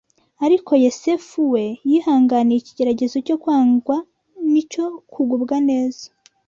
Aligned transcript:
Ariko 0.45 0.71
Yesefu 0.83 1.39
we 1.53 1.63
yihanganiye 1.89 2.57
ikigeragezo 2.59 3.15
cyo 3.27 3.35
kwangwa 3.41 3.95
n’icyo 4.51 4.85
kugubwa 5.13 5.55
neza. 5.69 6.05